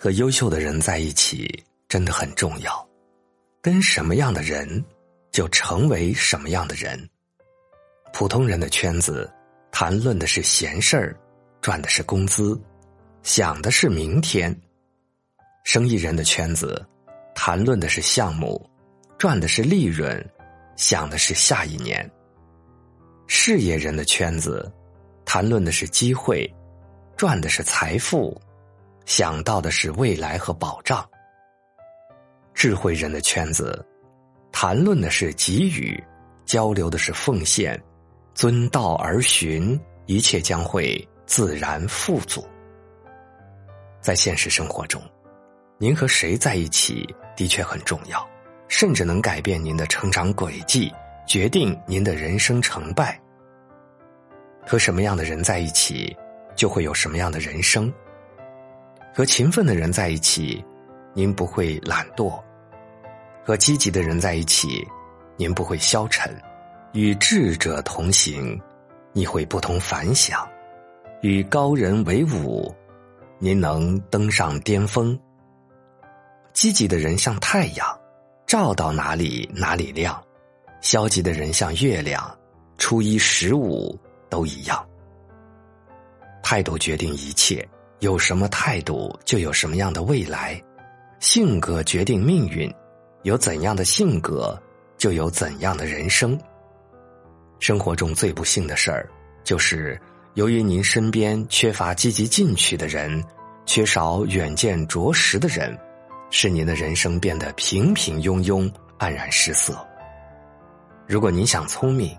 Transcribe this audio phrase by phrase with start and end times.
[0.00, 1.52] 和优秀的人在一起
[1.88, 2.88] 真的很重要，
[3.60, 4.84] 跟什么样的人，
[5.32, 6.96] 就成为什么样的人。
[8.12, 9.28] 普通人的圈子，
[9.72, 11.16] 谈论的是闲事儿，
[11.60, 12.56] 赚的是工资，
[13.24, 14.54] 想的是明天；
[15.64, 16.80] 生意人的圈子，
[17.34, 18.70] 谈论的是项目，
[19.18, 20.24] 赚的是利润，
[20.76, 22.08] 想的是下一年；
[23.26, 24.72] 事业人的圈子，
[25.24, 26.48] 谈论的是机会，
[27.16, 28.40] 赚的是财富。
[29.08, 31.02] 想到的是未来和保障。
[32.52, 33.82] 智慧人的圈子，
[34.52, 35.98] 谈论的是给予，
[36.44, 37.82] 交流的是奉献，
[38.34, 42.46] 遵道而循，一切将会自然富足。
[43.98, 45.02] 在现实生活中，
[45.78, 48.28] 您和谁在一起的确很重要，
[48.68, 50.92] 甚至能改变您的成长轨迹，
[51.26, 53.18] 决定您的人生成败。
[54.66, 56.14] 和什么样的人在一起，
[56.54, 57.90] 就会有什么样的人生。
[59.18, 60.64] 和勤奋的人在一起，
[61.12, 62.40] 您不会懒惰；
[63.44, 64.86] 和积极的人在一起，
[65.36, 66.32] 您不会消沉；
[66.92, 68.56] 与智者同行，
[69.12, 70.48] 你会不同凡响；
[71.20, 72.72] 与高人为伍，
[73.40, 75.18] 您能登上巅峰。
[76.52, 77.84] 积极的人像太阳，
[78.46, 80.14] 照到哪里哪里亮；
[80.80, 82.38] 消极的人像月亮，
[82.76, 83.98] 初一十五
[84.30, 84.88] 都一样。
[86.40, 87.68] 态度决定一切。
[88.00, 90.54] 有什么态度，就有什么样的未来；
[91.18, 92.72] 性格决定命运，
[93.22, 94.56] 有怎样的性格，
[94.96, 96.38] 就有怎样的人生。
[97.58, 99.08] 生活中最不幸的事儿，
[99.42, 100.00] 就是
[100.34, 103.20] 由于您身边缺乏积极进取的人，
[103.66, 105.76] 缺少远见卓识的人，
[106.30, 109.76] 使您的人生变得平平庸庸、黯然失色。
[111.08, 112.16] 如果您想聪明，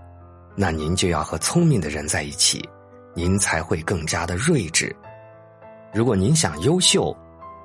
[0.57, 2.67] 那您就要和聪明的人在一起，
[3.13, 4.93] 您才会更加的睿智。
[5.91, 7.15] 如果您想优秀，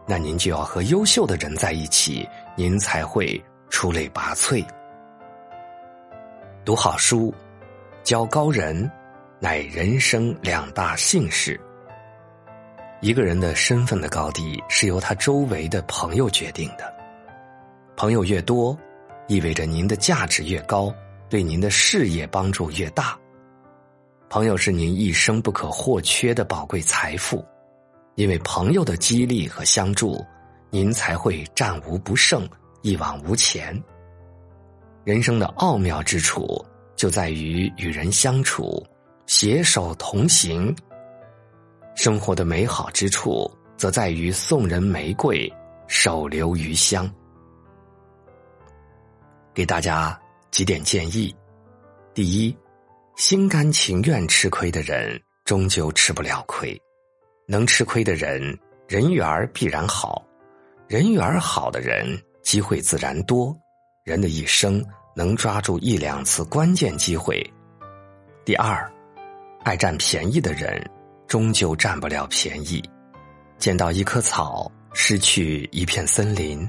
[0.07, 4.65] 那您就要和优秀的人在一起，您才会出类拔萃。
[6.65, 7.33] 读好书，
[8.03, 8.91] 交高人，
[9.39, 11.61] 乃人生两大幸事。
[13.03, 16.91] 一个人的身份的高低，是由他周围的朋友决定的。
[17.95, 18.77] 朋友越多，
[19.29, 20.91] 意味着您的价值越高，
[21.29, 23.19] 对您的事业帮助越大。
[24.31, 27.45] 朋友是您一生不可或缺的宝贵财富。
[28.17, 30.25] 因为朋友的激励和相助，
[30.71, 32.49] 您才会战无不胜、
[32.83, 33.81] 一往无前。
[35.05, 36.65] 人生的奥妙之处
[36.97, 38.85] 就在于与人相处，
[39.27, 40.75] 携手同行；
[41.97, 45.53] 生活的美好之处则在于送人玫瑰，
[45.89, 47.13] 手留余香。
[49.53, 50.19] 给大家
[50.51, 51.35] 几点建议：
[52.15, 52.57] 第一，
[53.17, 56.81] 心甘情愿吃亏的人，终究吃不了亏。
[57.47, 60.23] 能吃亏的人，人缘儿必然好；
[60.89, 63.55] 人缘儿好的人，机会自然多。
[64.03, 64.85] 人的一生
[65.15, 67.43] 能抓住一两次关键机会。
[68.45, 68.91] 第二，
[69.63, 70.83] 爱占便宜的人，
[71.27, 72.83] 终究占不了便宜。
[73.59, 76.69] 捡到一棵草，失去一片森林。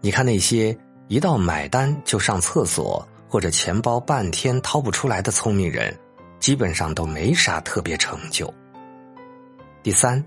[0.00, 0.76] 你看那些
[1.08, 5.94] 一到买单就上厕所，或者钱包半天掏不出来的聪明人，
[6.38, 8.52] 基本上都没啥特别成就。
[9.86, 10.20] 第三，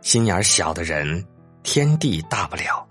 [0.00, 1.22] 心眼小的人，
[1.62, 2.88] 天地大不了。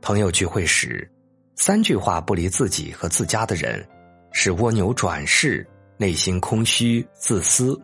[0.00, 1.06] 朋友聚会时，
[1.54, 3.86] 三句话不离自己和自家的人，
[4.32, 5.68] 是蜗牛转世，
[5.98, 7.78] 内心空虚自私，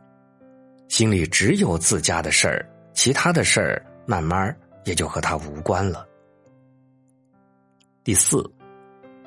[0.89, 4.57] 心里只有自家的事儿，其他的事儿慢慢
[4.87, 6.09] 也就和他无关了。
[8.03, 8.43] 第四，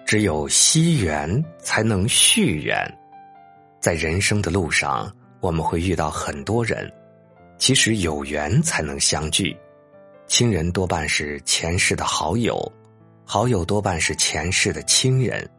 [0.07, 2.83] 只有惜缘才能续缘，
[3.79, 6.91] 在人生的路上，我们会遇到很多人。
[7.57, 9.57] 其实有缘才能相聚，
[10.27, 12.71] 亲人多半是前世的好友，
[13.25, 15.49] 好友多半是前世的亲人，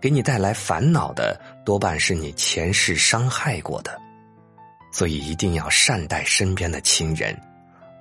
[0.00, 3.96] 给你带来烦恼的多半是你前世伤害过的，
[4.92, 7.38] 所以一定要善待身边的亲人，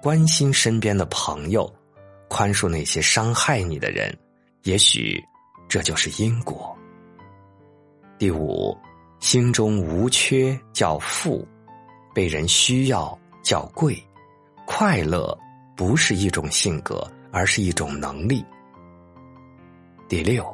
[0.01, 1.71] 关心身边的朋友，
[2.27, 4.11] 宽恕那些伤害你的人，
[4.63, 5.23] 也许
[5.67, 6.75] 这就是因果。
[8.17, 8.75] 第五，
[9.19, 11.47] 心中无缺叫富。
[12.19, 13.97] 被人需要叫贵，
[14.67, 15.39] 快乐
[15.73, 18.43] 不是一种性格，而是一种能力。
[20.09, 20.53] 第六，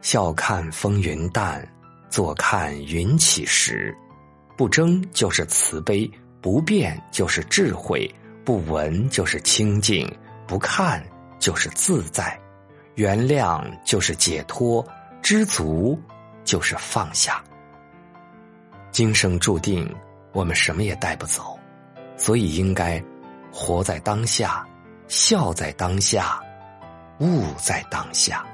[0.00, 1.62] 笑看风云淡，
[2.08, 3.94] 坐看云起时。
[4.56, 6.10] 不争就是慈悲，
[6.40, 8.10] 不变就是智慧，
[8.42, 10.10] 不闻就是清净，
[10.46, 11.04] 不看
[11.38, 12.40] 就是自在，
[12.94, 14.82] 原谅就是解脱，
[15.20, 16.00] 知足
[16.42, 17.44] 就是放下。
[18.90, 19.94] 今生注定。
[20.36, 21.58] 我们什么也带不走，
[22.18, 23.02] 所以应该
[23.50, 24.68] 活在当下，
[25.08, 26.38] 笑在当下，
[27.20, 28.44] 悟在当下。